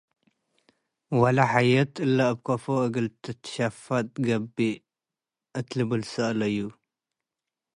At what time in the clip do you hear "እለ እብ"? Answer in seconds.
2.05-2.37